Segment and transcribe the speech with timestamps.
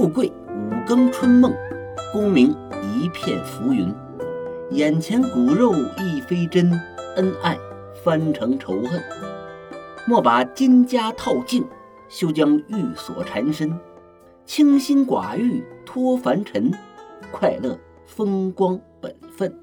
[0.00, 1.54] 富贵五更春梦，
[2.10, 3.94] 功名一片浮云。
[4.70, 6.72] 眼前骨肉亦非真，
[7.16, 7.54] 恩爱
[8.02, 9.02] 翻成仇恨。
[10.08, 11.66] 莫把金家套尽，
[12.08, 13.78] 休将玉锁缠身。
[14.46, 16.72] 清心寡欲脱凡尘，
[17.30, 19.54] 快乐风光本分。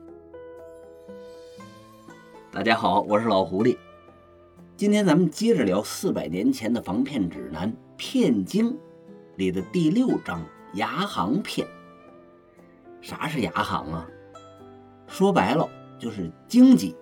[2.51, 3.75] 大家好，我是老狐狸。
[4.75, 8.73] 今天咱们接着聊四百年前的防骗指南《骗经》
[9.37, 11.67] 里的第六章“牙行骗”。
[13.01, 14.07] 啥是牙行啊？
[15.07, 15.69] 说白了
[15.99, 16.95] 就是经济、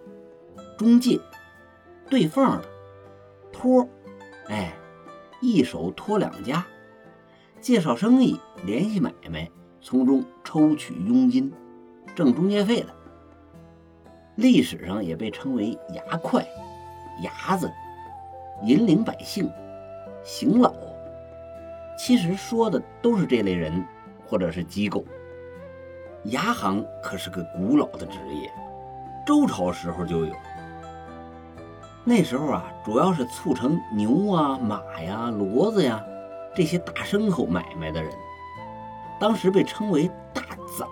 [0.78, 1.18] 中介、
[2.10, 2.66] 对缝的、
[3.54, 3.88] 托，
[4.50, 4.74] 哎，
[5.42, 6.68] 一手托两家，
[7.62, 9.50] 介绍生意、联系买卖，
[9.80, 11.54] 从中抽取佣金、
[12.16, 12.94] 挣中介费的。
[14.36, 16.46] 历史上也被称为牙快、
[17.24, 17.72] 牙子、
[18.66, 19.50] 引领百姓、
[20.22, 20.76] 行老。
[22.06, 23.84] 其实说的都是这类人
[24.28, 25.04] 或者是机构。
[26.26, 28.48] 牙行可是个古老的职业，
[29.26, 30.32] 周朝时候就有。
[32.04, 36.00] 那时候啊，主要是促成牛啊、马呀、骡子呀
[36.56, 38.12] 这些大牲口买卖的人，
[39.20, 40.44] 当时被称为大
[40.78, 40.88] 长。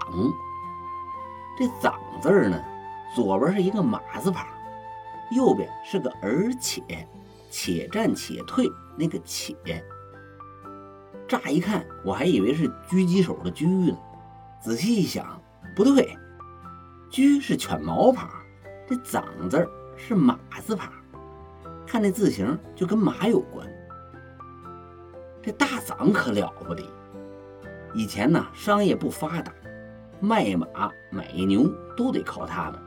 [1.59, 2.59] 这“长”字儿呢，
[3.13, 4.47] 左边是一个马字旁，
[5.29, 6.81] 右边是个而且，
[7.51, 9.55] 且战且退那个且。
[11.33, 13.97] 乍一看，我还以为是狙击手的狙呢。
[14.61, 15.41] 仔细一想，
[15.75, 16.15] 不对，
[17.09, 18.29] 狙是犬毛旁，
[18.87, 19.67] 这长字
[19.97, 20.93] 是马字旁，
[21.87, 23.67] 看这字形就跟马有关。
[25.41, 26.83] 这大长可了不得，
[27.95, 29.51] 以前呢商业不发达，
[30.19, 30.67] 卖马
[31.09, 31.67] 买牛
[31.97, 32.79] 都得靠他们，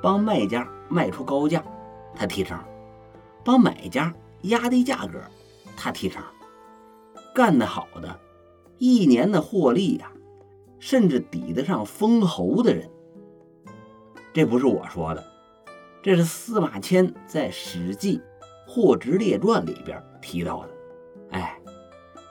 [0.00, 1.60] 帮卖家卖出高价，
[2.14, 2.56] 他提成；
[3.44, 5.20] 帮买家压低价格，
[5.76, 6.22] 他提成。
[7.34, 8.20] 干得好的，
[8.78, 10.10] 一年的获利呀。
[10.80, 12.90] 甚至抵得上封侯的人，
[14.34, 15.24] 这不是我说的，
[16.02, 18.18] 这是司马迁在《史记·
[18.66, 20.70] 霍职列传》里边提到的。
[21.30, 21.58] 哎，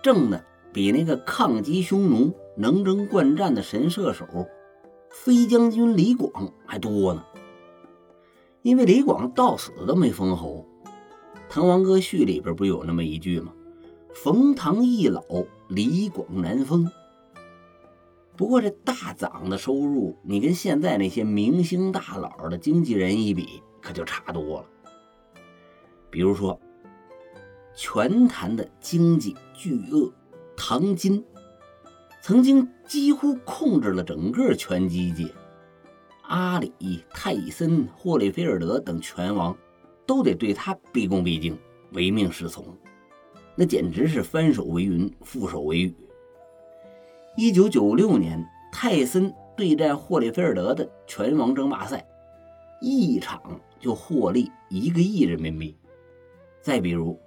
[0.03, 4.27] 挣的比那个抗击匈奴、能征惯战的神射手
[5.09, 7.25] 飞将军李广还多呢。
[8.61, 10.63] 因为李广到死都没封侯，
[11.49, 13.51] 《滕王阁序》里边不有那么一句吗
[14.13, 15.23] ？“冯唐易老，
[15.69, 16.89] 李广难封。”
[18.35, 24.65] 不过这大涨的收入，你跟现在那些明星大佬的经纪人一比，可就差多了。
[26.09, 26.59] 比如说，
[27.75, 30.11] 拳坛的经济巨鳄
[30.57, 31.23] 唐金，
[32.21, 35.31] 曾经几乎控制了整个拳击界，
[36.23, 39.55] 阿里、泰森、霍利菲尔德等拳王
[40.07, 41.55] 都得对他毕恭毕敬、
[41.91, 42.65] 唯命是从，
[43.55, 45.95] 那简直是翻手为云，覆手为雨。
[47.37, 52.05] 一九九六年，泰森对战霍利菲尔德的拳王争霸赛，
[52.81, 53.41] 一场
[53.79, 55.75] 就获利一个亿人民币。
[56.61, 57.19] 再比如，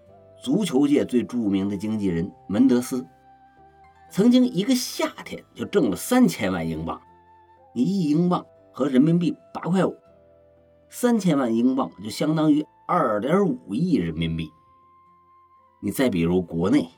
[0.42, 3.06] 足球界最著名的经纪人门德斯，
[4.10, 7.00] 曾经一个夏天就挣了三千万英镑。
[7.74, 9.94] 你一英镑合人民币八块五，
[10.88, 14.48] 三千万英镑就相当于二点五亿人民币。
[15.80, 16.90] 你再比如国内。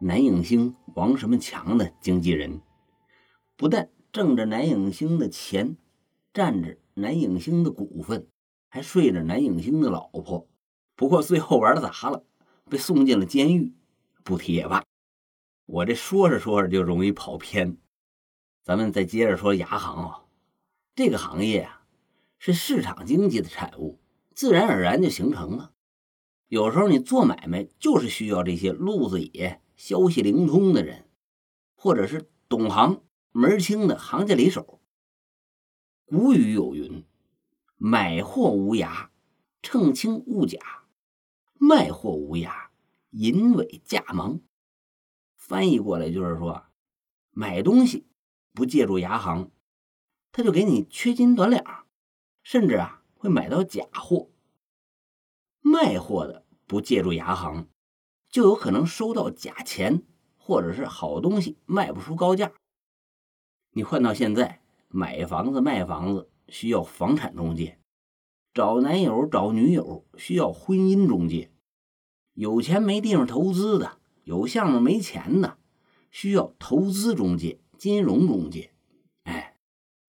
[0.00, 2.60] 男影星王什么强的经纪人，
[3.56, 5.76] 不但挣着男影星的钱，
[6.34, 8.26] 占着男影星的股份，
[8.68, 10.48] 还睡着男影星的老婆。
[10.96, 12.24] 不过最后玩砸了，
[12.68, 13.72] 被送进了监狱。
[14.24, 14.84] 不提也罢。
[15.66, 17.76] 我这说着说着就容易跑偏。
[18.64, 20.24] 咱们再接着说牙行啊，
[20.96, 21.84] 这个行业啊，
[22.38, 24.00] 是市场经济的产物，
[24.34, 25.71] 自然而然就形成了。
[26.52, 29.62] 有时候你做买卖就是需要这些路子野。
[29.74, 31.08] 消息灵通的人，
[31.74, 34.82] 或者是懂行门清的行家里手。
[36.04, 37.06] 古语有云
[37.78, 39.08] ：“买货无涯，
[39.62, 40.58] 称轻物假；
[41.54, 42.68] 卖货无涯，
[43.12, 44.42] 引伪价盲。”
[45.34, 46.66] 翻译过来就是说，
[47.30, 48.06] 买东西
[48.52, 49.50] 不借助牙行，
[50.30, 51.86] 他就给你缺斤短两，
[52.42, 54.30] 甚至啊会买到假货；
[55.60, 56.41] 卖货的
[56.72, 57.68] 不借助牙行。
[58.30, 60.04] 就有可能收到假钱，
[60.38, 62.50] 或者是好东西卖不出高价。
[63.72, 67.78] 你换到现在，买房子、卖房子需要房产中介，
[68.54, 71.52] 找男友、找女友需要婚姻中介，
[72.32, 75.58] 有钱没地方投资的，有项目没钱的，
[76.10, 78.72] 需要投资中介、金融中介。
[79.24, 79.58] 哎，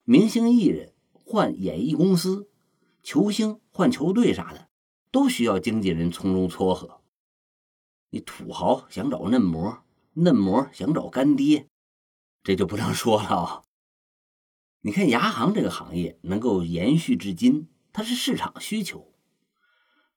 [0.05, 2.47] 明星艺人换演艺公司，
[3.01, 4.69] 球星换球队啥的，
[5.13, 7.01] 都需要经纪人从中撮合。
[8.09, 9.83] 你土豪想找嫩模，
[10.13, 11.67] 嫩模想找干爹，
[12.41, 13.63] 这就不能说了啊。
[14.81, 19.13] 你看牙行这个行业能够延续至今，它是市场需求。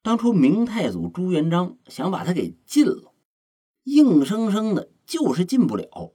[0.00, 3.12] 当初明太祖朱元璋想把它给禁了，
[3.82, 6.14] 硬生生的就是禁不了。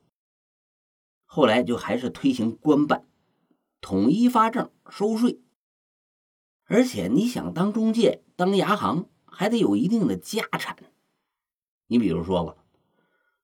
[1.26, 3.08] 后来就还是推行官办，
[3.80, 5.40] 统一发证收税。
[6.72, 10.78] 而且你想当中介、当牙行，还得有一定的家产。
[11.88, 12.56] 你比如说吧，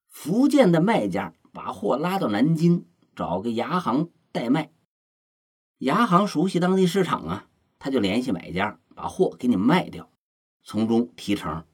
[0.07, 4.71] 福建的卖家把货拉到南京，找个牙行代卖。
[5.79, 10.09] 牙行熟悉当地市场啊，他就联系买家，把货给你卖掉，
[10.63, 11.65] 从中提成。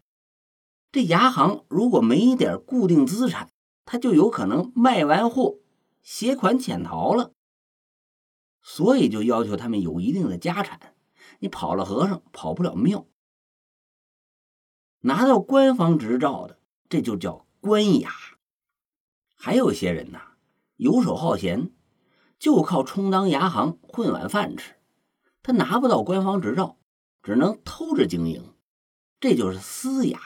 [0.92, 3.52] 这牙行如果没一点固定资产，
[3.86, 5.60] 他就有可能卖完货
[6.02, 7.32] 携款潜逃了。
[8.64, 10.93] 所以就要求他们有一定的家产，
[11.44, 13.06] 你跑了和尚跑不了庙。
[15.01, 16.57] 拿到官方执照的，
[16.88, 18.13] 这就叫官牙。
[19.36, 20.22] 还有些人呐，
[20.78, 21.74] 游手好闲。
[22.40, 24.75] 就靠充当牙行混碗饭吃，
[25.42, 26.78] 他拿不到官方执照，
[27.22, 28.54] 只能偷着经营，
[29.19, 30.19] 这就是私牙。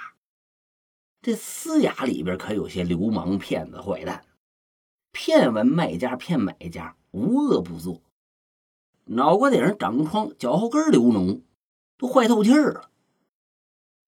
[1.22, 4.24] 这私牙里边可有些流氓、骗子、坏蛋，
[5.12, 8.04] 骗完卖家骗买家，无恶不作。
[9.07, 11.42] 脑瓜顶上长疮，脚后跟流脓，
[11.98, 12.89] 都坏透气儿了。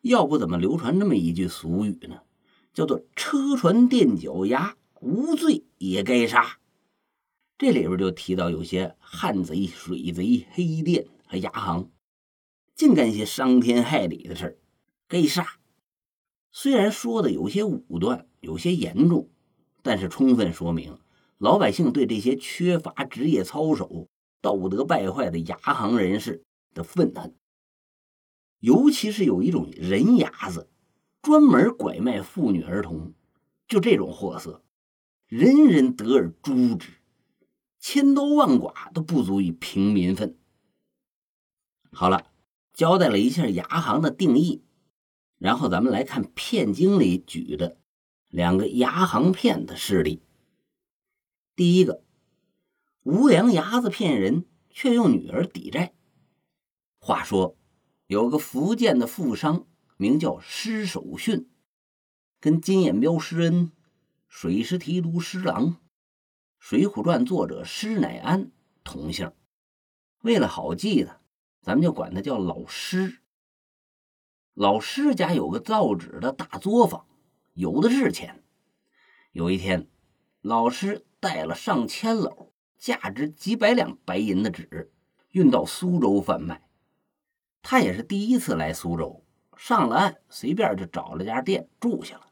[0.01, 2.21] 要不怎么流传这么一句俗语呢？
[2.73, 6.59] 叫做“车船垫脚牙，无罪也该杀”。
[7.57, 11.89] 这里边就提到有些汉贼、水贼、黑店和牙行，
[12.75, 14.57] 净干些伤天害理的事儿，
[15.07, 15.59] 该杀。
[16.51, 19.29] 虽然说的有些武断，有些严重，
[19.81, 20.97] 但是充分说明
[21.37, 24.07] 老百姓对这些缺乏职业操守、
[24.41, 26.43] 道德败坏的牙行人士
[26.73, 27.35] 的愤恨。
[28.59, 30.69] 尤其是有一种人牙子，
[31.21, 33.13] 专门拐卖妇女儿童，
[33.67, 34.63] 就这种货色，
[35.27, 36.93] 人人得而诛之。
[37.79, 40.37] 千刀万剐都不足以平民愤。
[41.91, 42.29] 好了，
[42.73, 44.61] 交代了一下牙行的定义，
[45.37, 47.77] 然后咱们来看《片经》里举的
[48.27, 50.21] 两个牙行骗的事例。
[51.55, 52.03] 第一个，
[53.03, 55.93] 无良牙子骗人，却用女儿抵债。
[56.99, 57.57] 话说，
[58.07, 59.65] 有个福建的富商，
[59.95, 61.49] 名叫施守训，
[62.41, 63.71] 跟金眼彪施恩、
[64.27, 65.71] 水师提督施琅。
[66.59, 68.51] 《水浒传》作者施乃安
[68.83, 69.31] 同姓，
[70.21, 71.21] 为了好记呢，
[71.61, 73.21] 咱们就管他叫老施。
[74.53, 77.07] 老施家有个造纸的大作坊，
[77.53, 78.43] 有的是钱。
[79.31, 79.89] 有一天，
[80.41, 82.48] 老施带了上千篓
[82.79, 84.91] 价值几百两白银的纸，
[85.31, 86.63] 运到苏州贩卖。
[87.61, 89.25] 他也是第一次来苏州，
[89.57, 92.27] 上了岸，随便就找了家店住下了。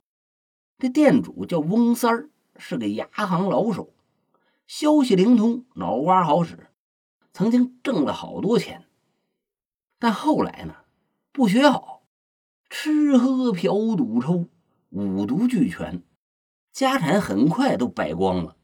[0.80, 3.94] 这店主叫翁三儿，是个牙行老手。
[4.68, 6.70] 消息灵通，脑瓜好使，
[7.34, 8.86] 曾经挣了好多钱。
[10.00, 10.76] 但后来呢，
[11.32, 12.04] 不学好，
[12.70, 14.50] 吃喝嫖赌抽，
[14.90, 16.04] 五毒俱全，
[16.72, 18.57] 家产很快都败光了。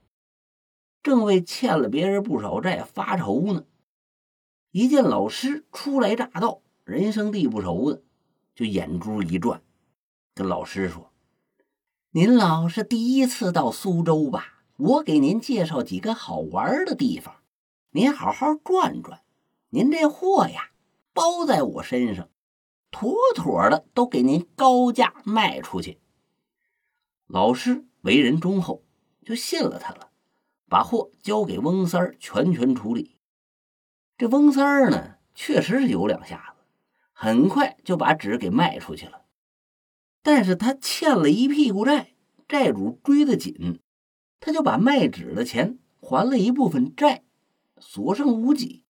[1.04, 3.66] 正为欠了别人不少债发愁呢，
[4.72, 8.02] 一见老师初来乍到，人生地不熟的，
[8.56, 9.62] 就眼珠一转，
[10.34, 11.12] 跟老师说
[12.12, 17.36] ：“您老是第一次到苏州吧？”我给您介绍几个好玩的地方，
[17.92, 19.22] 您好好转转。
[19.70, 20.72] 您这货呀，
[21.14, 22.28] 包在我身上，
[22.90, 26.00] 妥妥的都给您高价卖出去。
[27.28, 28.84] 老师为人忠厚，
[29.24, 30.10] 就信了他了，
[30.74, 33.20] 把货交给翁三儿全权处理。
[34.18, 36.64] 这翁三儿呢，确实是有两下子，
[37.12, 39.26] 很快就把纸给卖出去了。
[40.24, 42.16] 但是他欠了一屁股债，
[42.48, 43.82] 债主追得紧。
[44.40, 47.24] 他就把卖纸的钱还了一部分债，
[47.78, 48.84] 所剩无几，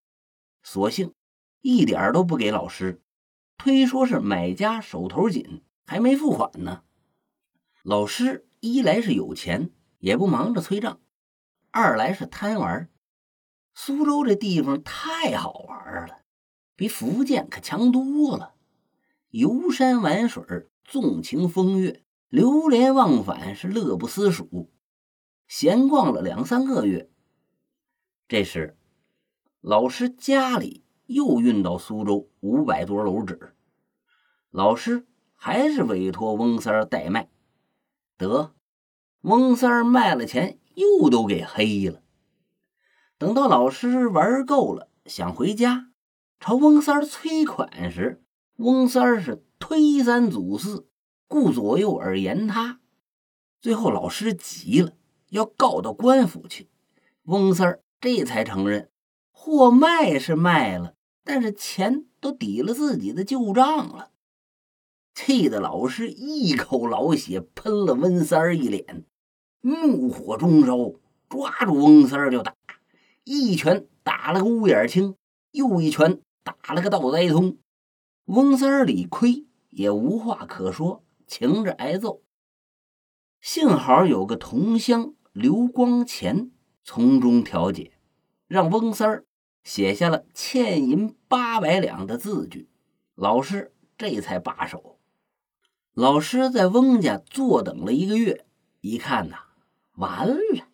[0.63, 1.13] 索性
[1.59, 3.01] 一点都不给老师，
[3.57, 6.83] 推说是买家手头紧，还没付款呢。
[7.83, 10.99] 老师一来是有钱，也不忙着催账；
[11.75, 12.87] 二来是贪玩。
[13.73, 16.19] 苏州这地方太好玩了，
[16.75, 18.53] 比福建可强多了。
[19.29, 24.71] 游山玩水，纵情风月，流连忘返，是乐不思蜀。
[25.47, 27.09] 闲逛了两三个月，
[28.27, 28.77] 这时
[29.59, 33.55] 老师家里又运到苏州五百多篓纸，
[34.51, 37.31] 老师还是委托翁三儿代卖，
[38.15, 38.53] 得
[39.21, 42.01] 翁三儿卖了钱又都给黑了。
[43.17, 45.91] 等到老师玩够了，想回家，
[46.39, 48.23] 朝翁三催款时，
[48.57, 50.87] 翁三是推三阻四，
[51.27, 52.81] 顾左右而言他。
[53.61, 54.93] 最后老师急了，
[55.29, 56.69] 要告到官府去。
[57.23, 58.89] 翁三这才承认，
[59.31, 64.11] 货卖是卖了，但是钱都抵了自己的旧账了。
[65.15, 69.05] 气得老师一口老血喷了温三儿一脸，
[69.65, 70.75] 怒火中烧，
[71.29, 72.53] 抓住翁三儿就打，
[73.23, 75.15] 一拳打了个乌眼青，
[75.51, 77.57] 又一拳打了个倒栽葱。
[78.25, 82.21] 翁三儿理亏，也无话可说，情着挨揍。
[83.39, 86.51] 幸好有个同乡刘光前
[86.83, 87.93] 从中调解，
[88.47, 89.25] 让翁三儿
[89.63, 92.67] 写下了欠银八百两的字据，
[93.15, 94.99] 老师这才罢手。
[95.93, 98.45] 老师在翁家坐等了一个月，
[98.81, 99.37] 一看呐，
[99.95, 100.67] 完了，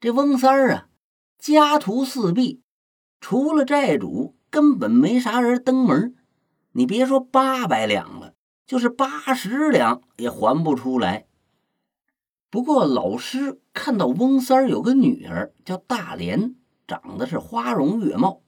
[0.00, 0.88] 这翁三儿啊，
[1.38, 2.62] 家徒四壁，
[3.20, 6.14] 除了债主，根本没啥人登门。
[6.72, 8.34] 你别说八百两了，
[8.66, 11.26] 就是八十两也还不出来。
[12.48, 16.54] 不过老师看到翁三儿有个女儿叫大莲，
[16.86, 18.42] 长得是花容月貌，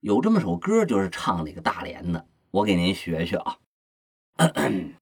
[0.00, 3.58] 有这么首歌，就是唱那个大莲的，我给您学学啊。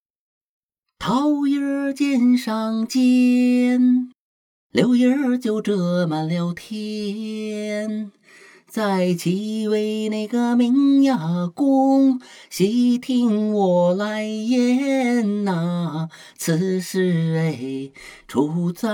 [1.03, 4.11] 桃叶儿尖上尖，
[4.71, 8.13] 柳叶儿就遮满了天。
[8.69, 16.11] 在几位那个名呀公，细听我来言呐。
[16.37, 17.91] 此事哎，
[18.29, 18.91] 出在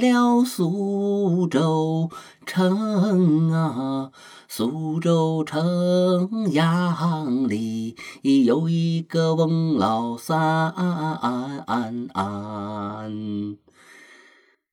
[0.00, 2.08] 了苏州
[2.46, 4.10] 城啊。
[4.52, 7.94] 苏州城阳里
[8.44, 10.74] 有一个翁老三，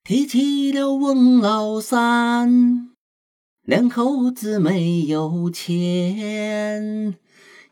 [0.03, 2.89] 提起了翁老三，
[3.62, 7.19] 两口子没有钱。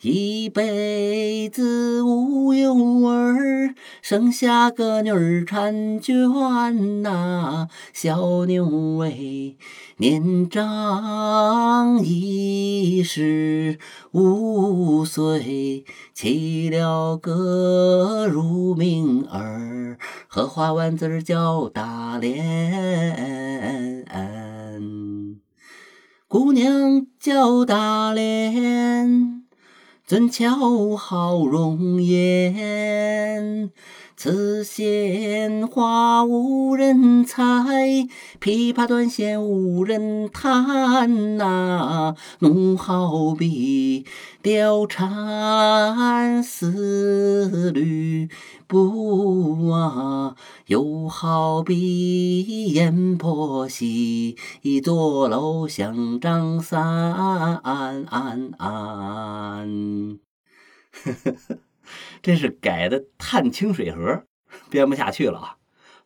[0.08, 2.76] 一辈子无有
[3.08, 7.68] 儿，生下个女儿婵娟呐。
[7.92, 9.56] 小妞哎，
[9.98, 13.80] 年长一十
[14.12, 19.98] 五岁，起了个乳名儿，
[20.28, 24.06] 荷花丸子叫大莲，
[26.28, 29.45] 姑娘叫大莲。
[30.08, 33.72] 尊俏好容颜，
[34.18, 37.44] 此鲜花无人采，
[38.40, 42.16] 琵琶断弦无人弹呐。
[42.40, 44.06] 弄好比
[44.42, 48.30] 貂蝉思吕
[48.68, 50.36] 布啊，
[50.68, 54.38] 又好比阎婆惜
[54.84, 57.14] 坐楼想张三。
[62.26, 64.02] 这是改的《探清水河》，
[64.72, 65.58] 编不下去了啊！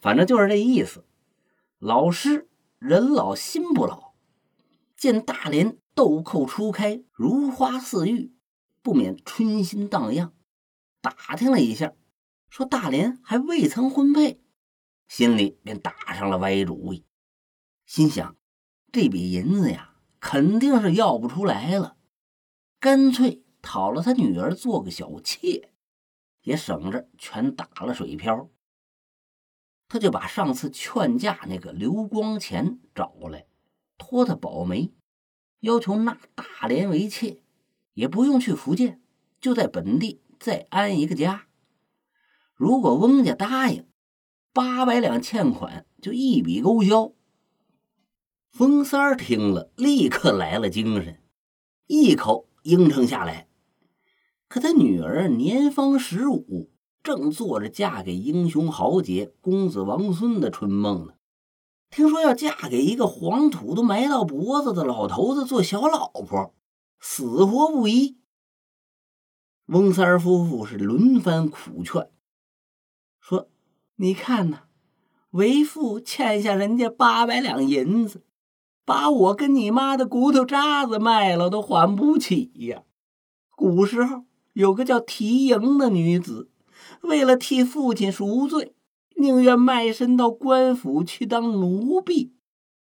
[0.01, 1.05] 反正就是这意思。
[1.77, 4.15] 老师人老心不老，
[4.97, 8.33] 见大连豆蔻初开，如花似玉，
[8.81, 10.33] 不免春心荡漾。
[10.99, 11.93] 打听了一下，
[12.49, 14.41] 说大连还未曾婚配，
[15.07, 17.05] 心里便打上了歪主意，
[17.85, 18.35] 心想
[18.91, 21.95] 这笔银子呀，肯定是要不出来了，
[22.77, 23.45] 干脆。
[23.61, 25.71] 讨了他女儿做个小妾，
[26.43, 28.49] 也省着全打了水漂。
[29.87, 33.47] 他就把上次劝架那个刘光前找过来，
[33.97, 34.93] 托他保媒，
[35.61, 37.41] 要求纳大连为妾，
[37.95, 39.01] 也不用去福建，
[39.41, 41.47] 就在本地再安一个家。
[42.53, 43.87] 如果翁家答应，
[44.53, 47.13] 八百两欠款就一笔勾销。
[48.51, 51.23] 风三儿听了，立刻来了精神，
[51.87, 53.48] 一口应承下来。
[54.49, 56.71] 可他女儿年方十五，
[57.03, 61.13] 正做着嫁给英雄豪杰公子王孙的春梦呢。
[61.91, 66.55] 听说要嫁给一个黄土都埋到脖子的老头子做小老婆，
[66.99, 68.17] 死活不依。
[69.67, 72.09] 翁三儿夫妇是轮番苦劝，
[73.19, 73.49] 说
[73.97, 74.63] ：“你看呐，
[75.29, 78.23] 为父欠下人家八百两银子，
[78.83, 82.81] 把我跟你妈的骨头渣子卖了都还不起呀。
[83.55, 84.23] 古时候。”
[84.59, 86.49] 有个叫缇萦的女子，
[86.99, 88.73] 为了替父亲赎罪，
[89.15, 92.33] 宁愿卖身到官府去当奴婢。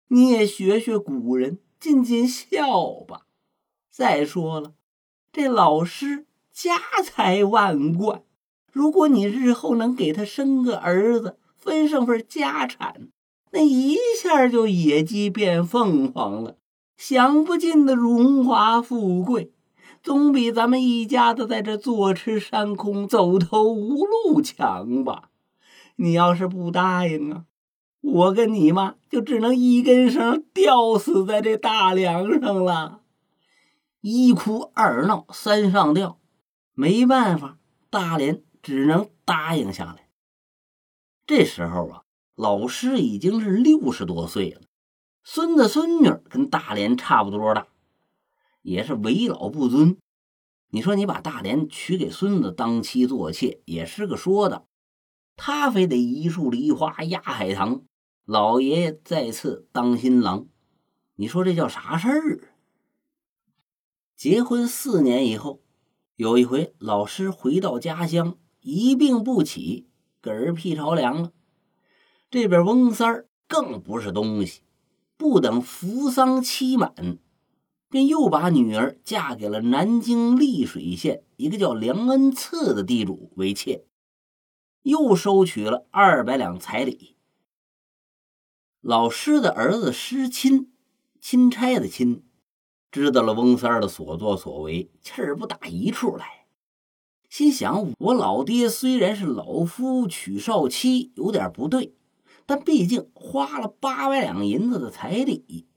[0.09, 3.27] 你也学学古人，尽尽孝吧。
[3.93, 4.73] 再说了，
[5.31, 8.25] 这老师家财万贯，
[8.73, 13.09] 如果你日后能给他生个儿子，分上份家产，
[13.53, 16.57] 那一下就野鸡变凤凰了，
[16.97, 19.53] 享不尽的荣华富贵。
[20.03, 25.31] 总比咱们一家子在这坐吃山空、走投无路强吧？
[25.97, 27.45] 你要是不答应啊，
[28.01, 33.01] 我跟你妈就只能一根绳吊死在这大梁上了。
[34.01, 36.21] 一哭二闹三上吊，
[36.73, 37.59] 没办法，
[37.91, 40.09] 大连只能答应下来。
[41.27, 42.03] 这时候啊，
[42.37, 44.61] 老师已经是六十多岁了，
[45.25, 47.67] 孙子孙女跟大连差不多大，
[48.69, 49.97] 也是为老不尊。
[50.71, 54.69] 你说你把大连娶给孙子当妻做妾，也是个说道。
[55.37, 57.85] 他非得一树梨花压海棠，
[58.27, 60.47] 老爷爷再次当新郎。
[61.15, 62.53] 你说这叫啥事儿？
[64.15, 65.63] 结婚四年以后，
[66.17, 69.89] 有一回老师回到家乡，一病不起。
[70.21, 71.33] 嗝屁朝凉了，
[72.31, 74.61] 这边翁三儿更不是东西，
[75.17, 76.93] 不等扶丧期满，
[77.91, 83.85] 便又把女儿嫁给了南京溧水县一个叫梁恩赐的地主为妾，
[84.83, 87.17] 又收取了二百两彩礼。
[88.81, 90.71] 老师的儿子师钦，
[91.21, 92.23] 钦差的钦，
[92.91, 96.47] 知道了翁三儿的所作所为，气儿不打一处来。
[97.29, 101.95] 心想：我老爹虽然是老夫娶少妻，有点不对，
[102.47, 105.68] 但毕竟花了八百两银子的彩礼，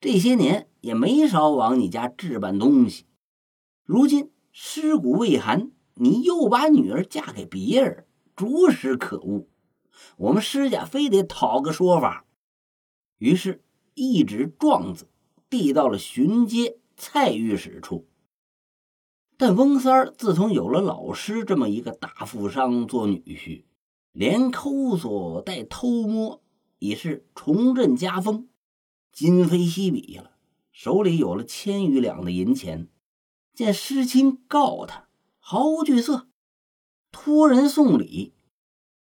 [0.00, 3.04] 这些年也没少往你家置办东西。
[3.84, 9.46] 如今尸骨未寒，你又把女儿嫁给别人，着实可恶。
[10.16, 12.24] 我们施家非得讨个说法。
[13.18, 13.62] 于是，
[13.94, 15.08] 一纸状子
[15.50, 18.06] 递到了巡街蔡御史处。
[19.36, 23.64] 但翁三儿自从有了老师这么一个大富商做女婿，
[24.12, 26.42] 连抠索带偷摸
[26.78, 28.49] 已是重振家风，
[29.12, 30.32] 今非昔比了。
[30.72, 32.88] 手里有了千余两的银钱，
[33.54, 36.28] 见师亲告他，毫无惧色，
[37.10, 38.34] 托人送礼，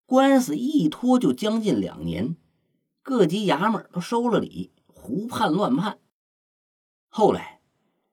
[0.06, 2.36] 官司一拖就将近两年，
[3.04, 6.00] 各级衙门都收了礼，胡判乱判。
[7.10, 7.62] 后来，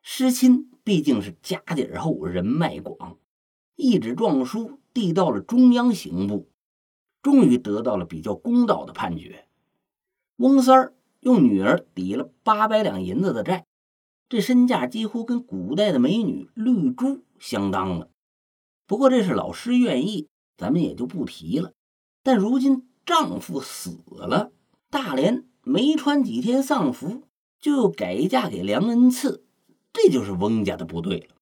[0.02, 0.70] 师亲。
[0.84, 3.16] 毕竟是家底儿厚，人脉广，
[3.74, 6.50] 一纸状书递到了中央刑部，
[7.22, 9.48] 终于得到了比较公道的判决。
[10.36, 13.64] 翁三儿用女儿抵了八百两银子的债，
[14.28, 18.10] 这身价几乎跟古代的美女绿珠相当了。
[18.86, 21.72] 不过这是老师愿意，咱们也就不提了。
[22.22, 24.52] 但如今丈夫死了，
[24.90, 27.22] 大连没穿几天丧服，
[27.58, 29.42] 就又改嫁给梁恩赐。
[29.94, 31.34] 这就是翁家的不对了。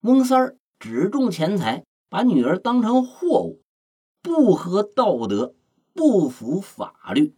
[0.00, 3.60] 翁三儿只重钱财，把女儿当成货物，
[4.22, 5.54] 不合道德，
[5.92, 7.34] 不符法律。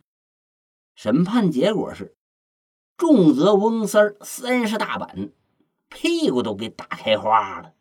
[1.03, 2.15] 审判结果是，
[2.99, 5.31] 重则翁三儿三十大板，
[5.89, 7.73] 屁股都给打开花了。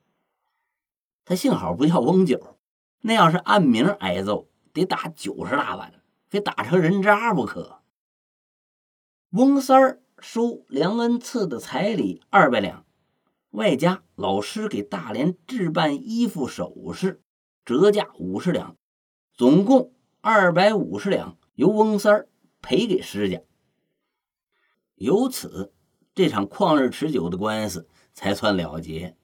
[1.25, 2.58] 他幸好不叫翁九，
[3.01, 7.82] 那要是按名挨揍，得打九十大板，非打成人渣不可。
[9.32, 9.99] 翁三。
[10.21, 12.86] 收梁恩赐的彩礼二百两，
[13.51, 17.21] 外加老师给大连置办衣服首饰，
[17.65, 18.77] 折价五十两，
[19.34, 22.25] 总共二百五十两，由翁三
[22.62, 23.41] 赔给施家。
[24.95, 25.74] 由此，
[26.13, 29.15] 这场旷日持久的官司才算了结。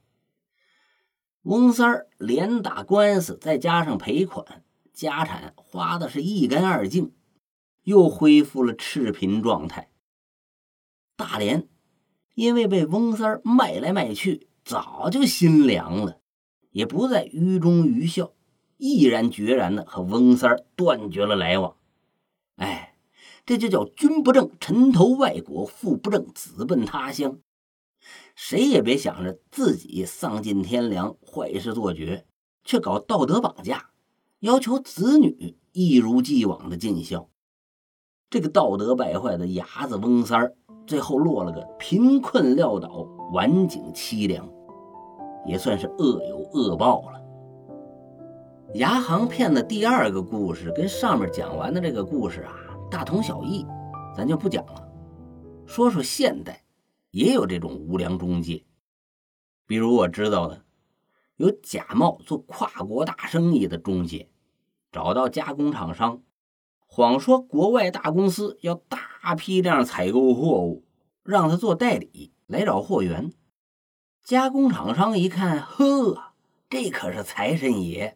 [1.41, 7.13] 翁三儿连打官司，再加上赔款，家产花的是一干二净，
[7.83, 9.91] 又恢复了赤贫状态。
[11.15, 11.67] 大连
[12.33, 16.19] 因为被翁三儿卖来卖去，早就心凉了，
[16.71, 18.33] 也不再愚忠愚孝，
[18.77, 21.77] 毅然决然的和翁三儿断绝了来往。
[22.55, 22.94] 哎，
[23.45, 27.37] 这就叫君不正臣投外国，父不正子奔他乡。
[28.35, 32.25] 谁也别想着自己丧尽天良，坏事做绝，
[32.63, 33.91] 却搞道德绑架，
[34.39, 37.29] 要求子女一如既往的尽孝。
[38.29, 40.55] 这个道德败坏的伢子翁三儿。
[40.87, 44.47] 最后落了个贫困潦倒、晚景凄凉，
[45.43, 47.19] 也算是恶有恶报了。
[48.75, 52.53] 牙行骗的第二个故事跟上面讲完的这个故事啊
[52.89, 53.65] 大同小异，
[54.15, 54.87] 咱就不讲了。
[55.65, 56.63] 说说现代
[57.11, 58.63] 也有这种无良中介，
[59.65, 60.63] 比如我知道的，
[61.37, 64.29] 有假冒做跨国大生意的中介，
[64.91, 66.21] 找到加工厂商。
[66.87, 70.85] 谎说国外大公司要大批量采购货物，
[71.23, 73.33] 让他做代理来找货源。
[74.23, 76.33] 加工厂商一看，呵，
[76.69, 78.15] 这可是财神爷，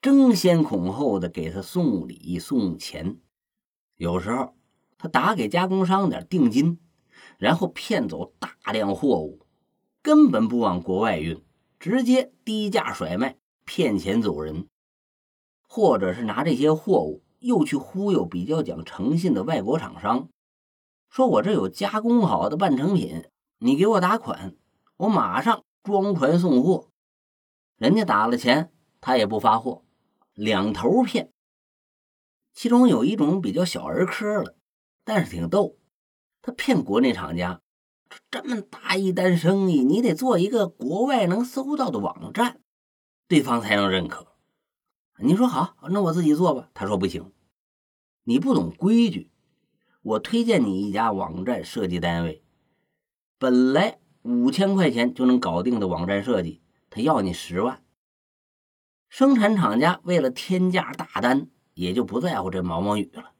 [0.00, 3.18] 争先恐后的给他送礼送钱。
[4.00, 4.54] 有时候
[4.96, 6.78] 他打给加工商点定金，
[7.36, 9.44] 然后骗走大量货物，
[10.00, 11.44] 根本不往国外运，
[11.78, 13.36] 直接低价甩卖，
[13.66, 14.66] 骗钱走人。
[15.68, 20.30] 或者是拿这些货物又去忽悠比较讲诚信的外国厂商，
[21.10, 24.56] 说我这有加工好的半成品，你给我打款，
[24.96, 26.88] 我马上装船送货。
[27.76, 29.84] 人家打了钱，他也不发货，
[30.32, 31.29] 两头骗。
[32.60, 34.54] 其中有一种比较小儿科了，
[35.02, 35.78] 但是挺逗，
[36.42, 37.62] 他骗国内厂家。
[38.30, 42.60] 这么大一单生意，你得做一个国外能搜到的网站，
[43.26, 44.36] 对方才能认可。
[45.16, 46.68] 你说好，那我自己做吧。
[46.74, 47.32] 他说不行，
[48.24, 49.30] 你不懂规矩。
[50.02, 52.44] 我推荐你一家网站设计单位，
[53.38, 57.82] 本来五千块钱就能搞定的网站设计，他要你十万。
[59.08, 63.32] 生产厂家为了天价大单，也就不在乎这毛毛雨了，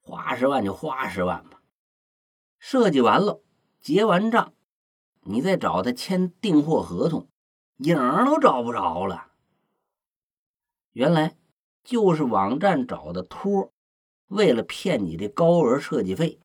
[0.00, 1.62] 花十万就花十万吧。
[2.58, 3.40] 设计完了。
[3.80, 4.54] 结完账，
[5.24, 7.28] 你再找他签订货合同，
[7.76, 9.32] 影儿都找不着了。
[10.92, 11.36] 原来
[11.82, 13.74] 就是网站找的托，
[14.28, 16.40] 为了骗你这高额设计费。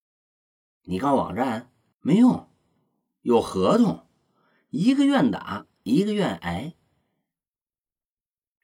[0.82, 2.50] 你告网站没用，
[3.22, 4.06] 有合同，
[4.70, 6.76] 一个愿打，一个愿挨。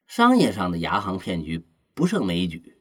[0.05, 2.77] 商业上的牙行骗局不胜枚举，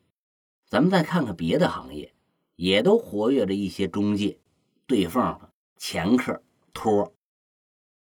[0.66, 2.16] 咱们再看看别的行业，
[2.56, 4.40] 也都活跃着一些中介
[4.88, 5.40] 对缝
[5.78, 6.16] 掮。
[6.16, 7.14] 客托，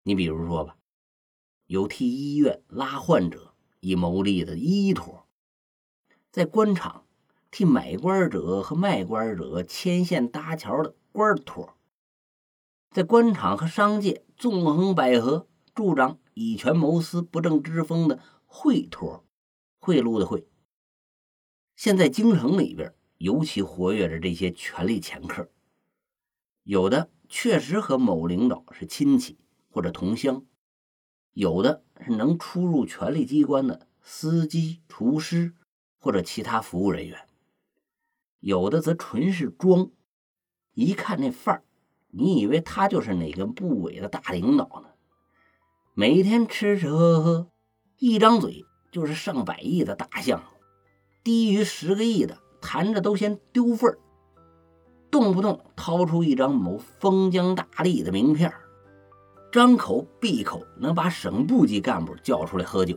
[0.03, 0.77] 你比如说吧，
[1.67, 5.29] 有替医院拉患者以牟利的医托，
[6.33, 7.07] 在官场
[7.53, 11.77] 替买官者和卖官者牵线搭桥的官托，
[12.91, 19.25] 在官场和商界纵横捭阖助长以权谋私不正之风的贿托，
[19.79, 20.49] 贿赂的贿。
[21.79, 25.49] 现在京城里边尤其活跃着这些权力掮客，
[26.65, 27.09] 有的。
[27.29, 29.39] 确实和某领导是亲戚
[29.71, 30.45] 或者同乡，
[31.35, 35.55] 有的是能出入权力机关的司机、厨师
[35.99, 37.29] 或者其他服务人员，
[38.41, 39.91] 有的则纯是装，
[40.73, 41.65] 一看那范儿，
[42.09, 44.89] 你以为他就是哪个部委的大领导呢？
[45.95, 47.51] 每天吃吃喝喝，
[47.99, 50.58] 一张嘴就是上百亿的大项目，
[51.29, 53.99] 低于十个亿的谈着都先丢份儿。
[55.11, 58.51] 动不动掏出一张某封疆大吏的名片，
[59.53, 62.97] 张口闭口能把省部级干部叫出来喝酒。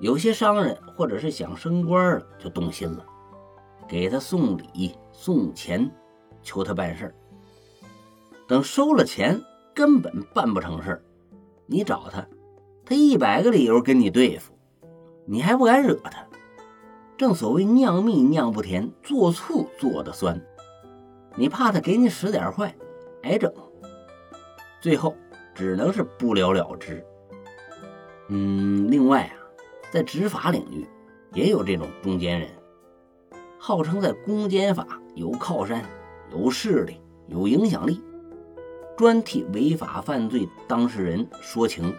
[0.00, 3.06] 有些商人或者是想升官了，就动心了，
[3.88, 5.88] 给他送礼送钱，
[6.42, 7.14] 求他办事
[8.48, 9.40] 等收了钱，
[9.72, 11.00] 根本办不成事
[11.66, 12.26] 你找他，
[12.84, 14.52] 他一百个理由跟你对付，
[15.24, 16.23] 你还不敢惹他。
[17.16, 20.40] 正所谓酿蜜酿不甜，做醋做的酸。
[21.36, 22.74] 你怕他给你使点坏，
[23.22, 23.52] 挨整，
[24.80, 25.14] 最后
[25.54, 27.04] 只能是不了了之。
[28.28, 29.34] 嗯，另外啊，
[29.92, 30.86] 在执法领域
[31.32, 32.48] 也有这种中间人，
[33.58, 35.84] 号称在公检法有靠山、
[36.32, 38.02] 有势力、有影响力，
[38.96, 41.94] 专替违法犯罪当事人说情，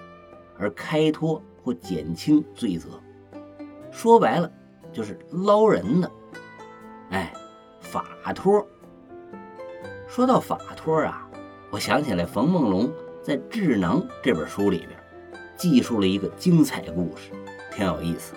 [0.58, 2.90] 而开脱或减轻罪责。
[3.92, 4.52] 说白了。
[4.96, 6.10] 就是捞人的，
[7.10, 7.34] 哎，
[7.82, 8.66] 法托。
[10.08, 11.28] 说到法托啊，
[11.70, 12.90] 我想起来冯梦龙
[13.22, 14.92] 在《智能》这本书里边
[15.58, 17.34] 记述了一个精彩故事，
[17.74, 18.36] 挺有意思。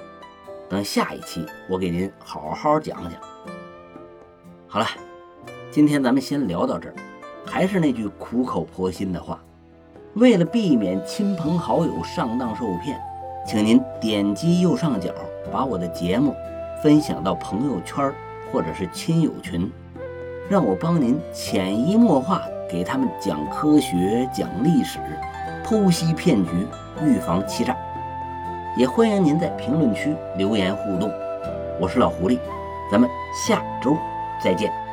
[0.69, 3.13] 等下一期我给您好好讲讲。
[4.67, 4.87] 好了，
[5.71, 6.95] 今天咱们先聊到这儿。
[7.47, 9.41] 还是那句苦口婆心的话，
[10.15, 13.01] 为了避免亲朋好友上当受骗，
[13.49, 15.11] 请您点击右上角
[15.51, 16.37] 把我的节目。
[16.83, 18.13] 分享到朋友圈
[18.53, 19.73] 或者是亲友群，
[20.51, 24.99] 让我帮您潜移默化给他们讲科学、讲历史，
[25.65, 26.51] 剖析骗局，
[27.03, 27.75] 预防欺诈。
[28.77, 31.11] 也欢迎您在评论区留言互动。
[31.81, 32.39] 我是老狐狸，
[32.93, 33.09] 咱们
[33.47, 33.97] 下周
[34.45, 34.88] 再见。